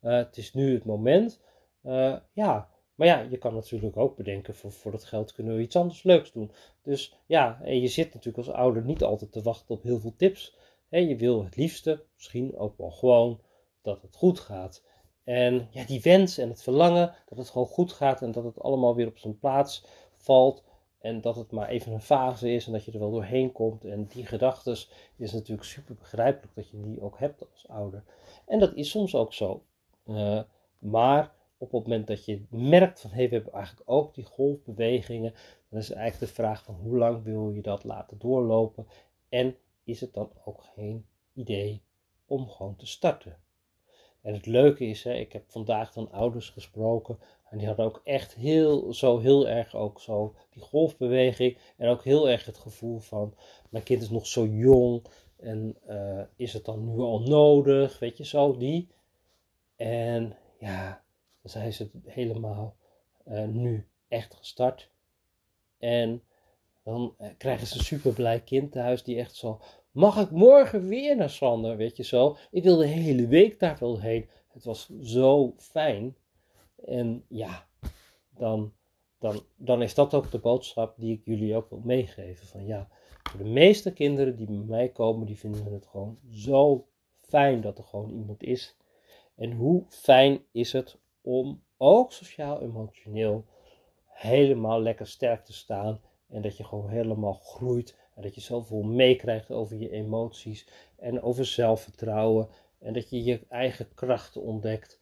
Uh, 0.01 0.15
het 0.15 0.37
is 0.37 0.53
nu 0.53 0.73
het 0.73 0.85
moment. 0.85 1.39
Uh, 1.87 2.15
ja, 2.33 2.69
maar 2.95 3.07
ja, 3.07 3.19
je 3.19 3.37
kan 3.37 3.53
natuurlijk 3.53 3.97
ook 3.97 4.15
bedenken, 4.15 4.55
voor, 4.55 4.71
voor 4.71 4.91
dat 4.91 5.03
geld 5.03 5.33
kunnen 5.33 5.55
we 5.55 5.61
iets 5.61 5.75
anders 5.75 6.03
leuks 6.03 6.31
doen. 6.31 6.51
Dus 6.81 7.17
ja, 7.25 7.59
en 7.61 7.81
je 7.81 7.87
zit 7.87 8.13
natuurlijk 8.13 8.47
als 8.47 8.55
ouder 8.55 8.83
niet 8.83 9.03
altijd 9.03 9.31
te 9.31 9.41
wachten 9.41 9.75
op 9.75 9.83
heel 9.83 9.99
veel 9.99 10.13
tips. 10.17 10.55
je 10.89 11.15
wil 11.15 11.43
het 11.43 11.55
liefste, 11.55 12.03
misschien 12.15 12.57
ook 12.57 12.77
wel 12.77 12.91
gewoon, 12.91 13.41
dat 13.81 14.01
het 14.01 14.15
goed 14.15 14.39
gaat. 14.39 14.83
En 15.23 15.67
ja, 15.71 15.85
die 15.85 16.01
wens 16.01 16.37
en 16.37 16.49
het 16.49 16.63
verlangen 16.63 17.15
dat 17.25 17.37
het 17.37 17.49
gewoon 17.49 17.67
goed 17.67 17.91
gaat 17.91 18.21
en 18.21 18.31
dat 18.31 18.43
het 18.43 18.59
allemaal 18.59 18.95
weer 18.95 19.07
op 19.07 19.17
zijn 19.17 19.39
plaats 19.39 19.85
valt. 20.15 20.63
En 20.99 21.21
dat 21.21 21.35
het 21.35 21.51
maar 21.51 21.69
even 21.69 21.91
een 21.91 22.01
fase 22.01 22.51
is 22.51 22.65
en 22.65 22.71
dat 22.71 22.85
je 22.85 22.91
er 22.91 22.99
wel 22.99 23.11
doorheen 23.11 23.51
komt. 23.51 23.85
En 23.85 24.05
die 24.05 24.25
gedachten 24.25 24.77
is 25.15 25.31
natuurlijk 25.31 25.67
super 25.67 25.95
begrijpelijk 25.95 26.55
dat 26.55 26.69
je 26.69 26.81
die 26.81 27.01
ook 27.01 27.19
hebt 27.19 27.41
als 27.51 27.67
ouder. 27.67 28.03
En 28.45 28.59
dat 28.59 28.73
is 28.73 28.89
soms 28.89 29.15
ook 29.15 29.33
zo. 29.33 29.63
Uh, 30.05 30.41
maar 30.79 31.35
op 31.57 31.71
het 31.71 31.83
moment 31.83 32.07
dat 32.07 32.25
je 32.25 32.45
merkt 32.49 32.99
van 32.99 33.09
hé, 33.09 33.15
hey, 33.15 33.29
we 33.29 33.35
hebben 33.35 33.53
eigenlijk 33.53 33.89
ook 33.89 34.15
die 34.15 34.23
golfbewegingen, 34.23 35.33
dan 35.69 35.79
is 35.79 35.91
eigenlijk 35.91 36.31
de 36.31 36.41
vraag 36.41 36.63
van 36.63 36.75
hoe 36.75 36.97
lang 36.97 37.23
wil 37.23 37.49
je 37.49 37.61
dat 37.61 37.83
laten 37.83 38.17
doorlopen 38.17 38.87
en 39.29 39.55
is 39.83 40.01
het 40.01 40.13
dan 40.13 40.31
ook 40.45 40.63
geen 40.63 41.05
idee 41.33 41.81
om 42.25 42.49
gewoon 42.49 42.75
te 42.75 42.87
starten. 42.87 43.37
En 44.21 44.33
het 44.33 44.45
leuke 44.45 44.85
is, 44.85 45.03
hè, 45.03 45.13
ik 45.13 45.33
heb 45.33 45.43
vandaag 45.47 45.93
dan 45.93 46.11
ouders 46.11 46.49
gesproken 46.49 47.19
en 47.49 47.57
die 47.57 47.67
hadden 47.67 47.85
ook 47.85 48.01
echt 48.03 48.35
heel, 48.35 48.93
zo 48.93 49.19
heel 49.19 49.47
erg 49.47 49.75
ook 49.75 50.01
zo 50.01 50.35
die 50.49 50.61
golfbeweging 50.61 51.57
en 51.77 51.89
ook 51.89 52.03
heel 52.03 52.29
erg 52.29 52.45
het 52.45 52.57
gevoel 52.57 52.99
van 52.99 53.33
mijn 53.69 53.83
kind 53.83 54.01
is 54.01 54.09
nog 54.09 54.27
zo 54.27 54.45
jong 54.45 55.05
en 55.37 55.77
uh, 55.89 56.21
is 56.35 56.53
het 56.53 56.65
dan 56.65 56.85
nu 56.85 56.99
al 56.99 57.19
nodig, 57.19 57.99
weet 57.99 58.17
je, 58.17 58.25
zo 58.25 58.57
die. 58.57 58.87
En 59.75 60.35
ja, 60.59 61.03
dan 61.47 61.61
zijn 61.61 61.73
ze 61.73 61.89
helemaal 62.05 62.75
uh, 63.27 63.45
nu 63.45 63.87
echt 64.07 64.35
gestart. 64.35 64.89
En 65.77 66.23
dan 66.83 67.15
uh, 67.19 67.27
krijgen 67.37 67.67
ze 67.67 67.77
een 67.77 67.83
super 67.83 68.13
blij 68.13 68.41
kind 68.41 68.71
thuis 68.71 69.03
die 69.03 69.17
echt 69.17 69.35
zo 69.35 69.61
Mag 69.91 70.17
ik 70.17 70.31
morgen 70.31 70.87
weer 70.87 71.15
naar 71.15 71.29
Sander, 71.29 71.77
weet 71.77 71.97
je 71.97 72.03
zo? 72.03 72.37
Ik 72.51 72.63
wil 72.63 72.77
de 72.77 72.85
hele 72.85 73.27
week 73.27 73.59
daar 73.59 73.77
wel 73.79 73.99
heen. 73.99 74.29
Het 74.47 74.63
was 74.63 74.89
zo 75.01 75.53
fijn. 75.57 76.15
En 76.85 77.25
ja, 77.27 77.67
dan, 78.29 78.73
dan, 79.19 79.43
dan 79.55 79.81
is 79.81 79.93
dat 79.93 80.13
ook 80.13 80.31
de 80.31 80.39
boodschap 80.39 80.97
die 80.97 81.13
ik 81.13 81.25
jullie 81.25 81.55
ook 81.55 81.69
wil 81.69 81.81
meegeven. 81.83 82.47
Van 82.47 82.65
ja, 82.65 82.89
voor 83.23 83.43
de 83.43 83.49
meeste 83.49 83.93
kinderen 83.93 84.35
die 84.35 84.45
bij 84.45 84.55
mij 84.55 84.89
komen, 84.89 85.25
die 85.25 85.37
vinden 85.37 85.73
het 85.73 85.87
gewoon 85.87 86.19
zo 86.29 86.87
fijn 87.21 87.61
dat 87.61 87.77
er 87.77 87.83
gewoon 87.83 88.11
iemand 88.11 88.43
is. 88.43 88.75
En 89.35 89.51
hoe 89.51 89.83
fijn 89.89 90.43
is 90.51 90.73
het 90.73 90.97
om 91.27 91.63
ook 91.77 92.11
sociaal-emotioneel 92.13 93.45
helemaal 94.05 94.81
lekker 94.81 95.07
sterk 95.07 95.45
te 95.45 95.53
staan. 95.53 96.01
En 96.27 96.41
dat 96.41 96.57
je 96.57 96.63
gewoon 96.63 96.89
helemaal 96.89 97.33
groeit 97.33 97.97
en 98.15 98.21
dat 98.21 98.35
je 98.35 98.41
zoveel 98.41 98.81
meekrijgt 98.83 99.51
over 99.51 99.77
je 99.77 99.89
emoties 99.89 100.67
en 100.95 101.21
over 101.21 101.45
zelfvertrouwen. 101.45 102.49
En 102.79 102.93
dat 102.93 103.09
je 103.09 103.23
je 103.23 103.45
eigen 103.49 103.93
krachten 103.93 104.41
ontdekt. 104.41 104.99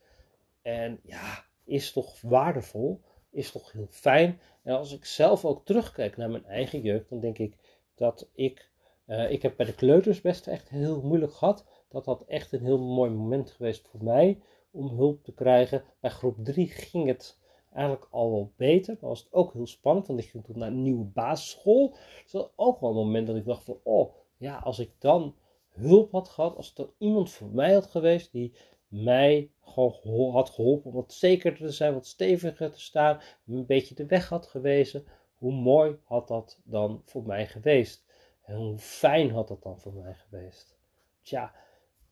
En 0.62 1.00
ja, 1.04 1.46
is 1.64 1.92
toch 1.92 2.22
waardevol. 2.22 3.02
is 3.32 3.52
toch 3.52 3.72
heel 3.72 3.88
fijn. 3.90 4.40
En 4.64 4.76
als 4.76 4.94
ik 4.94 5.06
zelf 5.06 5.46
ook 5.46 5.66
terugkijk 5.66 6.18
naar 6.18 6.30
mijn 6.30 6.46
eigen 6.46 6.82
jeugd, 6.82 7.10
dan 7.10 7.20
denk 7.20 7.38
ik 7.38 7.58
dat 7.96 8.30
ik, 8.34 8.70
uh, 9.08 9.32
ik 9.32 9.42
heb 9.42 9.58
bij 9.58 9.66
de 9.66 9.76
kleuters 9.76 10.22
best 10.22 10.48
echt 10.48 10.70
heel 10.70 11.02
moeilijk 11.02 11.34
gehad. 11.34 11.66
Dat 11.88 12.06
had 12.06 12.26
echt 12.28 12.52
een 12.52 12.64
heel 12.64 12.80
mooi 12.80 13.12
moment 13.12 13.52
geweest 13.52 13.88
voor 13.88 14.04
mij 14.04 14.40
om 14.76 14.98
hulp 14.98 15.24
te 15.24 15.34
krijgen. 15.34 15.84
Bij 16.00 16.10
groep 16.10 16.38
3 16.44 16.68
ging 16.68 17.08
het 17.08 17.38
eigenlijk 17.74 18.08
al 18.12 18.32
wel 18.32 18.52
beter. 18.56 18.98
Maar 19.00 19.10
was 19.10 19.24
het 19.24 19.34
ook 19.34 19.54
heel 19.54 19.68
spannend, 19.68 20.08
want 20.08 20.20
ik 20.20 20.30
ging 20.30 20.44
toen 20.44 20.60
naar 20.60 20.68
een 20.68 20.82
nieuwe 20.82 21.06
basisschool. 21.06 21.90
Dus 22.24 22.32
dat 22.32 22.42
was 22.42 22.52
ook 22.56 22.80
wel 22.80 22.90
een 22.90 22.96
moment 22.96 23.28
dat 23.28 23.36
ik 23.36 23.46
dacht 23.46 23.64
van, 23.64 23.80
oh 23.84 24.14
ja, 24.38 24.58
als 24.58 24.80
ik 24.80 24.92
dan 25.00 25.36
hulp 25.70 26.12
had 26.12 26.30
gehad, 26.30 26.56
als 26.56 26.74
er 26.78 26.90
iemand 26.98 27.32
voor 27.32 27.50
mij 27.50 27.74
had 27.74 27.86
geweest 27.86 28.32
die 28.32 28.54
mij 28.88 29.52
gewoon 29.62 30.32
had 30.32 30.50
geholpen 30.50 30.90
om 30.90 30.96
wat 30.96 31.14
zekerder 31.14 31.68
te 31.68 31.74
zijn, 31.74 31.94
wat 31.94 32.08
steviger 32.08 32.72
te 32.72 32.82
staan, 32.82 33.22
een 33.48 33.66
beetje 33.66 33.96
de 33.96 34.06
weg 34.06 34.30
had 34.30 34.48
gewezen, 34.48 35.06
hoe 35.38 35.54
mooi 35.54 35.98
had 36.04 36.28
dat 36.28 36.60
dan 36.64 37.02
voor 37.06 37.24
mij 37.24 37.48
geweest? 37.48 38.06
En 38.42 38.56
hoe 38.56 38.78
fijn 38.78 39.32
had 39.32 39.48
dat 39.48 39.64
dan 39.64 39.80
voor 39.80 39.94
mij 39.94 40.14
geweest? 40.14 40.78
Tja, 41.22 41.54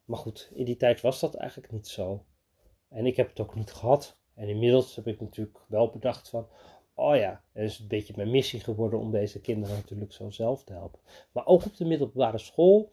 maar 0.06 0.18
goed, 0.18 0.52
in 0.54 0.66
die 0.66 0.78
tijd 0.78 1.02
was 1.02 1.20
dat 1.20 1.36
eigenlijk 1.36 1.72
niet 1.72 1.88
zo. 1.88 2.26
En 2.94 3.06
ik 3.06 3.16
heb 3.16 3.30
het 3.30 3.40
ook 3.40 3.56
niet 3.56 3.72
gehad. 3.72 4.18
En 4.34 4.48
inmiddels 4.48 4.96
heb 4.96 5.08
ik 5.08 5.22
natuurlijk 5.22 5.60
wel 5.68 5.90
bedacht 5.90 6.30
van, 6.30 6.48
oh 6.94 7.16
ja, 7.16 7.44
het 7.52 7.64
is 7.64 7.80
een 7.80 7.88
beetje 7.88 8.14
mijn 8.16 8.32
missie 8.32 8.60
geworden 8.60 9.00
om 9.00 9.12
deze 9.12 9.42
kinderen 9.42 9.76
natuurlijk 9.76 10.14
zo 10.14 10.30
zelf 10.30 10.64
te 10.64 10.74
helpen. 10.74 11.00
Maar 11.32 11.46
ook 11.46 11.66
op 11.66 11.78
de 11.78 11.86
middelbare 11.86 12.38
school 12.38 12.92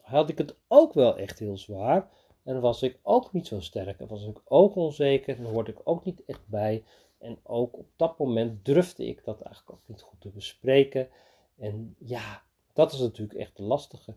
had 0.00 0.28
ik 0.28 0.38
het 0.38 0.56
ook 0.68 0.92
wel 0.92 1.16
echt 1.16 1.38
heel 1.38 1.56
zwaar. 1.56 2.10
En 2.42 2.60
was 2.60 2.82
ik 2.82 2.98
ook 3.02 3.32
niet 3.32 3.46
zo 3.46 3.60
sterk. 3.60 4.00
En 4.00 4.06
was 4.06 4.26
ik 4.26 4.40
ook 4.44 4.76
onzeker. 4.76 5.38
En 5.38 5.44
hoorde 5.44 5.70
ik 5.70 5.80
ook 5.84 6.04
niet 6.04 6.24
echt 6.24 6.46
bij. 6.46 6.84
En 7.18 7.38
ook 7.42 7.78
op 7.78 7.86
dat 7.96 8.18
moment 8.18 8.64
durfde 8.64 9.06
ik 9.06 9.24
dat 9.24 9.40
eigenlijk 9.40 9.72
ook 9.72 9.88
niet 9.88 10.02
goed 10.02 10.20
te 10.20 10.28
bespreken. 10.28 11.08
En 11.56 11.96
ja, 11.98 12.42
dat 12.72 12.92
is 12.92 12.98
natuurlijk 12.98 13.38
echt 13.38 13.56
de 13.56 13.62
lastige. 13.62 14.14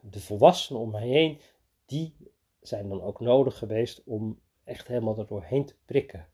De 0.00 0.20
volwassenen 0.20 0.82
om 0.82 0.90
mij 0.90 1.08
heen, 1.08 1.40
die 1.86 2.14
zijn 2.60 2.88
dan 2.88 3.02
ook 3.02 3.20
nodig 3.20 3.58
geweest 3.58 4.02
om 4.04 4.40
echt 4.64 4.86
helemaal 4.88 5.18
er 5.18 5.26
doorheen 5.26 5.64
te 5.66 5.74
prikken. 5.84 6.26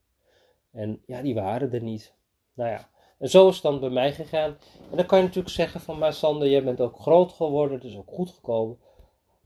En 0.70 1.02
ja, 1.06 1.22
die 1.22 1.34
waren 1.34 1.72
er 1.72 1.82
niet. 1.82 2.14
Nou 2.54 2.70
ja, 2.70 2.90
en 3.18 3.30
zo 3.30 3.48
is 3.48 3.54
het 3.54 3.62
dan 3.62 3.80
bij 3.80 3.90
mij 3.90 4.12
gegaan. 4.12 4.56
En 4.90 4.96
dan 4.96 5.06
kan 5.06 5.18
je 5.18 5.24
natuurlijk 5.24 5.54
zeggen 5.54 5.80
van, 5.80 5.98
maar 5.98 6.12
Sander, 6.12 6.48
jij 6.48 6.64
bent 6.64 6.80
ook 6.80 6.98
groot 6.98 7.32
geworden, 7.32 7.80
dus 7.80 7.96
ook 7.96 8.10
goed 8.10 8.30
gekomen. 8.30 8.78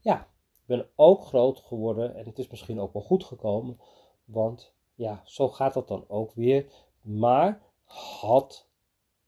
Ja, 0.01 0.21
ik 0.61 0.67
ben 0.67 0.89
ook 0.95 1.25
groot 1.25 1.59
geworden 1.59 2.15
en 2.15 2.27
het 2.27 2.39
is 2.39 2.49
misschien 2.49 2.81
ook 2.81 2.93
wel 2.93 3.03
goed 3.03 3.25
gekomen, 3.25 3.81
want 4.25 4.75
ja, 4.95 5.23
zo 5.25 5.49
gaat 5.49 5.75
dat 5.75 5.89
dan 5.89 6.05
ook 6.09 6.33
weer. 6.35 6.67
Maar 7.01 7.63
had 7.85 8.69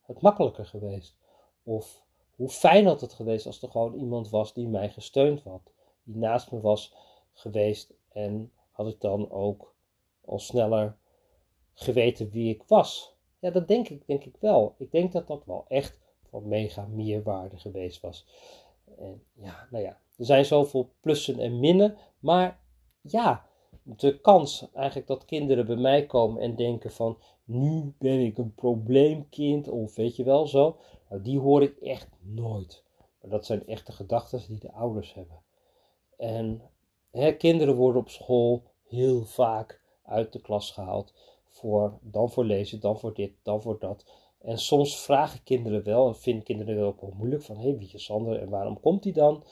het 0.07 0.21
makkelijker 0.21 0.67
geweest? 0.67 1.17
Of 1.63 2.05
hoe 2.37 2.49
fijn 2.49 2.87
had 2.87 3.01
het 3.01 3.13
geweest 3.13 3.47
als 3.47 3.63
er 3.63 3.71
gewoon 3.71 3.95
iemand 3.95 4.31
was 4.31 4.55
die 4.55 4.69
mij 4.69 4.91
gesteund 4.91 5.43
had, 5.43 5.73
die 6.03 6.17
naast 6.17 6.51
me 6.51 6.61
was 6.61 6.95
geweest 7.33 7.93
en 8.09 8.53
had 8.71 8.89
ik 8.89 9.01
dan 9.01 9.31
ook 9.31 9.75
al 10.25 10.39
sneller 10.39 10.97
geweten 11.75 12.31
wie 12.31 12.55
ik 12.55 12.63
was. 12.67 13.15
Ja, 13.39 13.51
dat 13.51 13.69
denk 13.69 13.89
ik, 13.89 14.07
denk 14.07 14.25
ik 14.25 14.37
wel. 14.41 14.75
Ik 14.79 14.91
denk 14.91 15.13
dat 15.13 15.27
dat 15.27 15.45
wel 15.45 15.65
echt 15.69 15.99
van 16.23 16.49
mega 16.49 16.87
meerwaarde 16.87 17.57
geweest 17.57 18.01
was. 18.01 18.27
En 18.99 19.23
ja, 19.33 19.67
nou 19.71 19.85
ja, 19.85 20.01
er 20.17 20.25
zijn 20.25 20.45
zoveel 20.45 20.91
plussen 21.01 21.39
en 21.39 21.61
minnen, 21.61 21.97
maar 22.19 22.61
ja, 23.01 23.47
de 23.83 24.21
kans 24.21 24.69
eigenlijk 24.75 25.07
dat 25.07 25.25
kinderen 25.25 25.67
bij 25.67 25.77
mij 25.77 26.07
komen 26.07 26.43
en 26.43 26.57
denken 26.57 26.91
van 26.91 27.19
nu 27.45 27.95
ben 27.99 28.21
ik 28.21 28.39
een 28.39 28.55
probleemkind 28.55 29.69
of 29.69 29.95
weet 29.95 30.17
je 30.17 30.25
wel 30.25 30.47
zo, 30.47 30.77
nou, 31.09 31.23
die 31.23 31.39
hoor 31.39 31.63
ik 31.63 31.77
echt 31.77 32.09
nooit. 32.21 32.83
Maar 33.21 33.31
dat 33.31 33.47
zijn 33.47 33.67
echte 33.67 33.93
gedachten 33.93 34.43
die 34.49 34.59
de 34.59 34.73
ouders 34.73 35.15
hebben. 35.15 35.41
En 36.17 36.63
hè, 37.13 37.33
kinderen 37.33 37.75
worden 37.75 38.01
op 38.01 38.09
school 38.09 38.63
heel 38.89 39.25
vaak 39.25 39.81
uit 40.05 40.33
de 40.33 40.41
klas 40.41 40.71
gehaald. 40.71 41.15
Voor, 41.49 41.99
dan 42.01 42.31
voor 42.31 42.45
lezen, 42.45 42.81
dan 42.81 42.99
voor 42.99 43.15
dit, 43.15 43.33
dan 43.43 43.63
voor 43.63 43.79
dat. 43.79 44.05
En 44.39 44.59
soms 44.59 45.01
vragen 45.01 45.43
kinderen 45.43 45.85
wel, 45.85 46.07
en 46.07 46.17
vinden 46.17 46.45
kinderen 46.45 46.77
wel 46.77 46.87
ook 46.87 47.15
moeilijk, 47.15 47.43
van 47.43 47.57
hé, 47.57 47.69
hey, 47.69 47.79
wie 47.79 47.91
is 47.93 48.05
Sander 48.05 48.41
en 48.41 48.49
waarom 48.49 48.81
komt 48.81 49.05
hij 49.05 49.13
dan? 49.13 49.45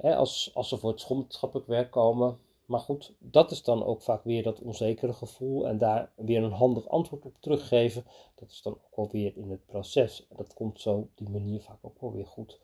als, 0.00 0.50
als 0.54 0.68
ze 0.68 0.76
voor 0.76 0.90
het 0.90 1.00
scholarschappelijk 1.00 1.68
werk 1.68 1.90
komen. 1.90 2.38
Maar 2.66 2.80
goed, 2.80 3.14
dat 3.18 3.50
is 3.50 3.62
dan 3.62 3.84
ook 3.84 4.02
vaak 4.02 4.24
weer 4.24 4.42
dat 4.42 4.60
onzekere 4.60 5.12
gevoel 5.12 5.68
en 5.68 5.78
daar 5.78 6.12
weer 6.16 6.42
een 6.42 6.52
handig 6.52 6.88
antwoord 6.88 7.24
op 7.24 7.36
teruggeven. 7.40 8.04
Dat 8.34 8.50
is 8.50 8.62
dan 8.62 8.72
ook 8.72 8.96
wel 8.96 9.08
weer 9.10 9.36
in 9.36 9.50
het 9.50 9.66
proces. 9.66 10.26
En 10.28 10.36
dat 10.36 10.54
komt 10.54 10.80
zo 10.80 10.94
op 10.94 11.10
die 11.14 11.30
manier 11.30 11.60
vaak 11.60 11.78
ook 11.80 12.00
wel 12.00 12.12
weer 12.12 12.26
goed. 12.26 12.60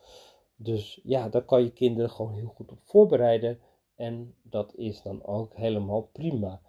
Dus 0.57 1.01
ja, 1.03 1.29
daar 1.29 1.45
kan 1.45 1.63
je 1.63 1.73
kinderen 1.73 2.11
gewoon 2.11 2.33
heel 2.33 2.53
goed 2.55 2.71
op 2.71 2.79
voorbereiden. 2.83 3.61
En 3.97 4.35
dat 4.43 4.75
is 4.75 5.03
dan 5.03 5.25
ook 5.25 5.55
helemaal 5.55 6.03
prima. 6.03 6.61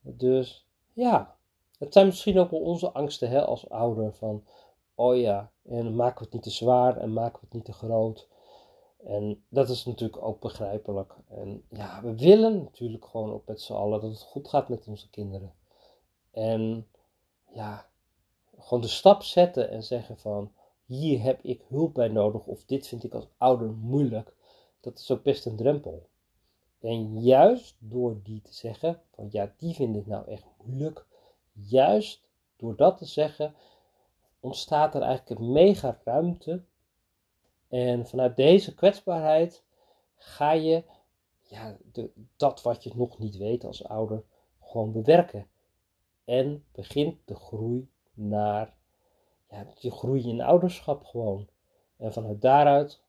Dus 0.00 0.66
ja, 0.92 1.36
het 1.78 1.92
zijn 1.92 2.06
misschien 2.06 2.38
ook 2.38 2.50
wel 2.50 2.60
onze 2.60 2.92
angsten 2.92 3.28
hè, 3.28 3.44
als 3.44 3.70
ouder. 3.70 4.14
Van, 4.14 4.44
oh 4.94 5.16
ja, 5.16 5.50
en 5.62 5.96
maken 5.96 6.18
we 6.18 6.24
het 6.24 6.32
niet 6.32 6.42
te 6.42 6.50
zwaar 6.50 6.96
en 6.96 7.12
maken 7.12 7.40
we 7.40 7.44
het 7.44 7.54
niet 7.54 7.64
te 7.64 7.72
groot. 7.72 8.28
En 9.04 9.44
dat 9.48 9.68
is 9.68 9.84
natuurlijk 9.84 10.22
ook 10.22 10.40
begrijpelijk. 10.40 11.14
En 11.28 11.64
ja, 11.68 12.02
we 12.02 12.14
willen 12.16 12.58
natuurlijk 12.58 13.06
gewoon 13.06 13.32
ook 13.32 13.46
met 13.46 13.60
z'n 13.60 13.72
allen 13.72 14.00
dat 14.00 14.10
het 14.10 14.22
goed 14.22 14.48
gaat 14.48 14.68
met 14.68 14.86
onze 14.88 15.10
kinderen. 15.10 15.54
En 16.30 16.88
ja, 17.52 17.86
gewoon 18.58 18.82
de 18.82 18.88
stap 18.88 19.22
zetten 19.22 19.70
en 19.70 19.82
zeggen 19.82 20.18
van, 20.18 20.52
hier 20.84 21.22
heb 21.22 21.42
ik 21.42 21.62
hulp 21.68 21.94
bij 21.94 22.08
nodig 22.08 22.46
of 22.46 22.64
dit 22.64 22.86
vind 22.86 23.04
ik 23.04 23.14
als 23.14 23.28
ouder 23.36 23.70
moeilijk. 23.72 24.34
Dat 24.80 24.98
is 24.98 25.10
ook 25.10 25.22
best 25.22 25.46
een 25.46 25.56
drempel. 25.56 26.08
En 26.82 27.20
juist 27.20 27.76
door 27.78 28.20
die 28.22 28.40
te 28.40 28.54
zeggen, 28.54 29.00
van 29.14 29.28
ja, 29.30 29.54
die 29.56 29.74
vind 29.74 29.96
ik 29.96 30.06
nou 30.06 30.28
echt 30.28 30.44
moeilijk, 30.64 31.06
juist 31.52 32.28
door 32.56 32.76
dat 32.76 32.98
te 32.98 33.04
zeggen, 33.04 33.54
ontstaat 34.40 34.94
er 34.94 35.02
eigenlijk 35.02 35.40
een 35.40 35.52
mega 35.52 36.00
ruimte. 36.04 36.62
En 37.68 38.06
vanuit 38.06 38.36
deze 38.36 38.74
kwetsbaarheid 38.74 39.62
ga 40.16 40.52
je 40.52 40.84
ja, 41.42 41.76
de, 41.92 42.10
dat 42.36 42.62
wat 42.62 42.82
je 42.82 42.92
nog 42.94 43.18
niet 43.18 43.36
weet 43.36 43.64
als 43.64 43.84
ouder 43.84 44.22
gewoon 44.60 44.92
bewerken. 44.92 45.46
En 46.24 46.64
begint 46.72 47.18
de 47.24 47.34
groei 47.34 47.88
naar 48.14 48.74
ja, 49.50 49.66
je 49.78 49.90
groei 49.90 50.28
in 50.28 50.40
ouderschap 50.40 51.04
gewoon. 51.04 51.48
En 51.96 52.12
vanuit 52.12 52.40
daaruit 52.40 53.02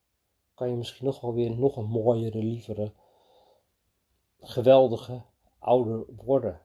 kan 0.54 0.70
je 0.70 0.76
misschien 0.76 1.06
nog 1.06 1.20
wel 1.20 1.34
weer 1.34 1.56
nog 1.56 1.76
een 1.76 1.88
mooiere, 1.88 2.38
lievere 2.38 2.92
geweldige 4.44 5.22
ouder 5.58 6.04
worden. 6.16 6.60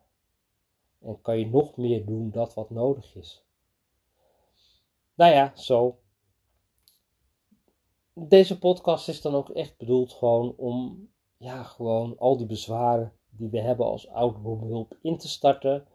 En 1.02 1.22
kan 1.22 1.40
je 1.40 1.48
nog 1.48 1.78
meer 1.78 2.06
doen 2.06 2.32
dat 2.32 2.54
wat 2.54 2.70
nodig 2.70 3.16
is. 3.16 3.44
Nou 5.14 5.34
ja, 5.34 5.52
zo. 5.56 5.98
Deze 8.14 8.60
podcast 8.60 9.10
is 9.10 9.22
dan 9.22 9.36
ook 9.36 9.50
echt 9.50 9.78
bedoeld 9.78 10.14
gewoon 10.14 10.54
om, 10.58 11.10
ja, 11.38 11.64
gewoon 11.64 12.18
al 12.18 12.38
die 12.38 12.46
bezwaren 12.46 13.14
die 13.30 13.50
we 13.50 13.60
hebben 13.60 13.86
als 13.86 14.08
hulp 14.44 14.98
in 15.02 15.18
te 15.18 15.28
starten. 15.28 15.88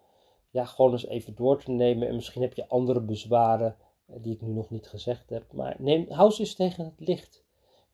Ja, 0.50 0.64
gewoon 0.64 0.92
eens 0.92 1.06
even 1.06 1.34
door 1.34 1.62
te 1.62 1.70
nemen. 1.70 2.08
En 2.08 2.14
misschien 2.14 2.42
heb 2.42 2.54
je 2.54 2.68
andere 2.68 3.00
bezwaren 3.00 3.76
eh, 4.06 4.16
die 4.22 4.34
ik 4.34 4.40
nu 4.40 4.52
nog 4.52 4.70
niet 4.70 4.86
gezegd 4.86 5.30
heb. 5.30 5.52
Maar 5.52 5.76
neem, 5.78 6.10
hou 6.10 6.30
ze 6.30 6.40
eens 6.40 6.54
tegen 6.54 6.84
het 6.84 7.08
licht. 7.08 7.44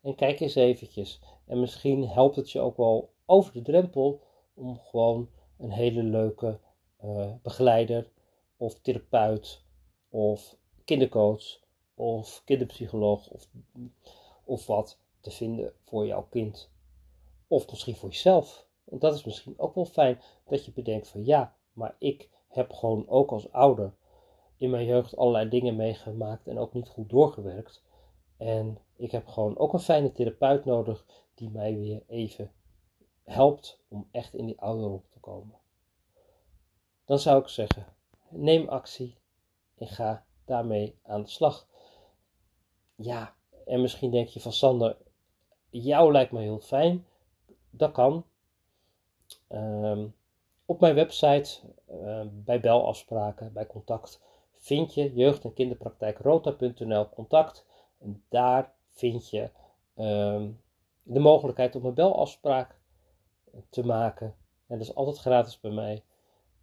En 0.00 0.14
kijk 0.14 0.40
eens 0.40 0.54
eventjes. 0.54 1.20
En 1.46 1.60
misschien 1.60 2.08
helpt 2.08 2.36
het 2.36 2.50
je 2.50 2.60
ook 2.60 2.76
wel 2.76 3.10
over 3.30 3.52
de 3.52 3.62
drempel 3.62 4.20
om 4.54 4.78
gewoon 4.78 5.28
een 5.58 5.70
hele 5.70 6.02
leuke 6.02 6.58
uh, 7.04 7.32
begeleider 7.42 8.08
of 8.56 8.80
therapeut 8.80 9.64
of 10.08 10.56
kindercoach 10.84 11.60
of 11.94 12.42
kinderpsycholoog 12.44 13.28
of, 13.28 13.48
of 14.44 14.66
wat 14.66 14.98
te 15.20 15.30
vinden 15.30 15.72
voor 15.84 16.06
jouw 16.06 16.26
kind. 16.30 16.70
Of 17.48 17.70
misschien 17.70 17.96
voor 17.96 18.08
jezelf. 18.08 18.66
Want 18.84 19.00
dat 19.00 19.14
is 19.14 19.24
misschien 19.24 19.58
ook 19.58 19.74
wel 19.74 19.84
fijn 19.84 20.20
dat 20.48 20.64
je 20.64 20.72
bedenkt 20.72 21.08
van 21.08 21.24
ja, 21.24 21.56
maar 21.72 21.94
ik 21.98 22.28
heb 22.48 22.72
gewoon 22.72 23.08
ook 23.08 23.30
als 23.30 23.52
ouder 23.52 23.92
in 24.56 24.70
mijn 24.70 24.86
jeugd 24.86 25.16
allerlei 25.16 25.48
dingen 25.48 25.76
meegemaakt 25.76 26.46
en 26.46 26.58
ook 26.58 26.72
niet 26.72 26.88
goed 26.88 27.10
doorgewerkt. 27.10 27.82
En 28.36 28.78
ik 28.96 29.10
heb 29.10 29.26
gewoon 29.26 29.58
ook 29.58 29.72
een 29.72 29.80
fijne 29.80 30.12
therapeut 30.12 30.64
nodig 30.64 31.06
die 31.34 31.50
mij 31.50 31.78
weer 31.78 32.02
even 32.06 32.52
helpt 33.30 33.80
om 33.88 34.08
echt 34.10 34.34
in 34.34 34.46
die 34.46 34.60
ouderrol 34.60 35.02
te 35.10 35.18
komen. 35.18 35.58
Dan 37.04 37.18
zou 37.18 37.40
ik 37.40 37.48
zeggen, 37.48 37.86
neem 38.28 38.68
actie 38.68 39.16
en 39.78 39.86
ga 39.86 40.24
daarmee 40.44 40.98
aan 41.02 41.22
de 41.22 41.28
slag. 41.28 41.66
Ja, 42.94 43.34
en 43.66 43.80
misschien 43.80 44.10
denk 44.10 44.28
je 44.28 44.40
van 44.40 44.52
Sander, 44.52 44.96
jou 45.70 46.12
lijkt 46.12 46.32
me 46.32 46.40
heel 46.40 46.60
fijn. 46.60 47.06
Dat 47.70 47.92
kan. 47.92 48.24
Um, 49.48 50.14
op 50.64 50.80
mijn 50.80 50.94
website, 50.94 51.60
uh, 51.90 52.20
bij 52.30 52.60
belafspraken, 52.60 53.52
bij 53.52 53.66
contact, 53.66 54.20
vind 54.56 54.94
je 54.94 55.14
jeugd- 55.14 55.44
en 55.44 55.52
kinderpraktijk 55.52 56.18
rota.nl 56.18 57.08
contact. 57.08 57.66
En 57.98 58.22
daar 58.28 58.72
vind 58.88 59.30
je 59.30 59.50
uh, 59.96 60.42
de 61.02 61.18
mogelijkheid 61.18 61.76
om 61.76 61.84
een 61.84 61.94
belafspraak 61.94 62.79
te 63.70 63.86
maken. 63.86 64.34
En 64.66 64.78
dat 64.78 64.86
is 64.86 64.94
altijd 64.94 65.18
gratis 65.18 65.60
bij 65.60 65.70
mij. 65.70 66.04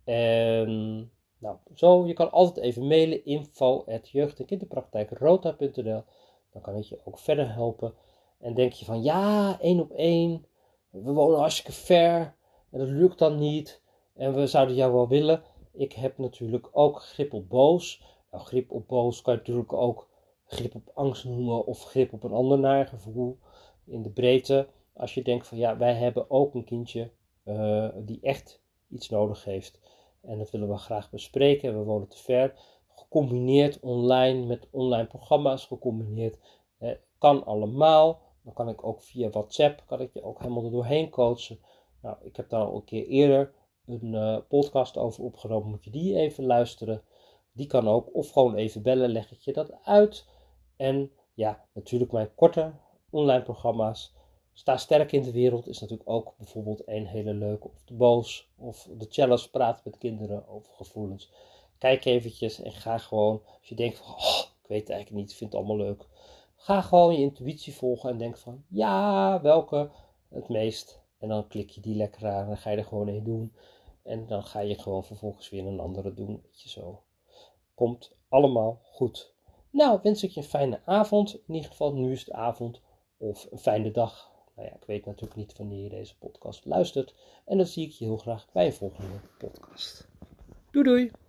En 0.03 1.11
nou, 1.37 1.57
zo, 1.73 2.07
je 2.07 2.13
kan 2.13 2.31
altijd 2.31 2.65
even 2.65 2.87
mailen 2.87 3.25
info 3.25 3.83
jeugd- 4.03 4.39
en 4.39 4.45
kinderpraktijkrota.nl. 4.45 6.03
Dan 6.51 6.61
kan 6.61 6.75
ik 6.75 6.83
je 6.83 7.01
ook 7.03 7.19
verder 7.19 7.53
helpen. 7.53 7.93
En 8.39 8.53
denk 8.53 8.73
je 8.73 8.85
van 8.85 9.03
ja, 9.03 9.57
één 9.59 9.79
op 9.79 9.91
één, 9.91 10.45
we 10.89 11.11
wonen 11.11 11.39
hartstikke 11.39 11.71
ver 11.71 12.35
en 12.69 12.79
dat 12.79 12.87
lukt 12.87 13.19
dan 13.19 13.37
niet 13.37 13.81
en 14.13 14.33
we 14.33 14.47
zouden 14.47 14.75
jou 14.75 14.93
wel 14.93 15.07
willen. 15.07 15.43
Ik 15.73 15.93
heb 15.93 16.17
natuurlijk 16.17 16.69
ook 16.71 17.01
grip 17.01 17.33
op 17.33 17.49
boos. 17.49 18.03
Nou, 18.31 18.43
grip 18.43 18.71
op 18.71 18.87
boos 18.87 19.21
kan 19.21 19.33
je 19.33 19.39
natuurlijk 19.39 19.73
ook 19.73 20.09
grip 20.45 20.75
op 20.75 20.91
angst 20.93 21.25
noemen 21.25 21.65
of 21.65 21.83
grip 21.83 22.13
op 22.13 22.23
een 22.23 22.31
ander 22.31 22.59
nagevoel 22.59 23.37
in 23.85 24.01
de 24.01 24.09
breedte. 24.09 24.67
Als 24.97 25.13
je 25.13 25.23
denkt 25.23 25.47
van 25.47 25.57
ja, 25.57 25.77
wij 25.77 25.93
hebben 25.93 26.29
ook 26.29 26.53
een 26.53 26.63
kindje 26.63 27.11
uh, 27.43 27.89
die 27.95 28.19
echt 28.21 28.61
iets 28.89 29.09
nodig 29.09 29.43
heeft. 29.43 29.79
En 30.21 30.37
dat 30.37 30.51
willen 30.51 30.69
we 30.69 30.77
graag 30.77 31.09
bespreken. 31.09 31.77
We 31.77 31.83
wonen 31.83 32.07
te 32.07 32.17
ver. 32.17 32.53
Gecombineerd 32.87 33.79
online 33.79 34.45
met 34.45 34.67
online 34.71 35.07
programma's, 35.07 35.65
gecombineerd. 35.65 36.37
Eh, 36.77 36.91
kan 37.17 37.45
allemaal. 37.45 38.21
Dan 38.41 38.53
kan 38.53 38.69
ik 38.69 38.85
ook 38.85 39.03
via 39.03 39.29
WhatsApp, 39.29 39.83
kan 39.85 40.01
ik 40.01 40.13
je 40.13 40.23
ook 40.23 40.39
helemaal 40.39 40.63
er 40.63 40.71
doorheen 40.71 41.09
coachen. 41.09 41.59
Nou, 42.01 42.17
ik 42.21 42.35
heb 42.35 42.49
daar 42.49 42.65
al 42.65 42.75
een 42.75 42.83
keer 42.83 43.07
eerder 43.07 43.53
een 43.85 44.13
uh, 44.13 44.37
podcast 44.47 44.97
over 44.97 45.23
opgenomen. 45.23 45.69
Moet 45.69 45.83
je 45.83 45.91
die 45.91 46.15
even 46.15 46.45
luisteren. 46.45 47.01
Die 47.51 47.67
kan 47.67 47.87
ook. 47.87 48.15
Of 48.15 48.31
gewoon 48.31 48.55
even 48.55 48.81
bellen, 48.81 49.09
leg 49.09 49.31
ik 49.31 49.39
je 49.39 49.53
dat 49.53 49.83
uit. 49.83 50.25
En 50.75 51.11
ja, 51.33 51.65
natuurlijk 51.73 52.11
mijn 52.11 52.35
korte 52.35 52.73
online 53.09 53.43
programma's. 53.43 54.15
Sta 54.57 54.77
sterk 54.77 55.11
in 55.11 55.23
de 55.23 55.31
wereld 55.31 55.67
is 55.67 55.79
natuurlijk 55.79 56.09
ook 56.09 56.33
bijvoorbeeld 56.37 56.87
een 56.87 57.05
hele 57.05 57.33
leuke. 57.33 57.67
Of 57.67 57.83
de 57.85 57.93
boos. 57.93 58.49
Of 58.55 58.89
de 58.97 59.05
challenge 59.09 59.49
praat 59.49 59.85
met 59.85 59.97
kinderen 59.97 60.47
over 60.47 60.73
gevoelens. 60.73 61.31
Kijk 61.77 62.05
eventjes 62.05 62.61
en 62.61 62.71
ga 62.71 62.97
gewoon. 62.97 63.41
Als 63.59 63.69
je 63.69 63.75
denkt 63.75 63.97
van, 63.97 64.15
oh, 64.15 64.39
ik 64.61 64.67
weet 64.67 64.79
het 64.79 64.89
eigenlijk 64.89 65.21
niet, 65.21 65.31
ik 65.31 65.37
vind 65.37 65.51
het 65.51 65.59
allemaal 65.59 65.85
leuk. 65.85 66.07
Ga 66.55 66.81
gewoon 66.81 67.13
je 67.13 67.21
intuïtie 67.21 67.73
volgen 67.73 68.09
en 68.09 68.17
denk 68.17 68.37
van, 68.37 68.63
ja, 68.67 69.41
welke 69.41 69.89
het 70.29 70.49
meest. 70.49 71.01
En 71.17 71.27
dan 71.27 71.47
klik 71.47 71.69
je 71.69 71.81
die 71.81 71.95
lekker 71.95 72.27
aan 72.27 72.41
en 72.41 72.47
dan 72.47 72.57
ga 72.57 72.69
je 72.69 72.77
er 72.77 72.85
gewoon 72.85 73.07
een 73.07 73.23
doen. 73.23 73.53
En 74.03 74.27
dan 74.27 74.43
ga 74.43 74.59
je 74.59 74.79
gewoon 74.79 75.03
vervolgens 75.03 75.49
weer 75.49 75.65
een 75.65 75.79
andere 75.79 76.13
doen. 76.13 76.41
Weet 76.43 76.61
je 76.61 76.69
zo. 76.69 77.01
Komt 77.73 78.15
allemaal 78.29 78.81
goed. 78.83 79.33
Nou, 79.69 79.99
wens 80.03 80.23
ik 80.23 80.31
je 80.31 80.39
een 80.39 80.47
fijne 80.47 80.81
avond. 80.85 81.33
In 81.47 81.53
ieder 81.53 81.69
geval, 81.69 81.93
nu 81.93 82.11
is 82.11 82.19
het 82.19 82.31
avond. 82.31 82.81
Of 83.17 83.47
een 83.51 83.59
fijne 83.59 83.91
dag. 83.91 84.35
Nou 84.57 84.69
ja, 84.69 84.75
ik 84.75 84.85
weet 84.85 85.05
natuurlijk 85.05 85.35
niet 85.35 85.57
wanneer 85.57 85.83
je 85.83 85.89
deze 85.89 86.17
podcast 86.17 86.65
luistert. 86.65 87.13
En 87.45 87.57
dan 87.57 87.65
zie 87.65 87.85
ik 87.85 87.91
je 87.91 88.05
heel 88.05 88.17
graag 88.17 88.47
bij 88.51 88.65
een 88.65 88.73
volgende 88.73 89.19
podcast. 89.37 90.07
Doei 90.71 90.85
doei! 90.85 91.26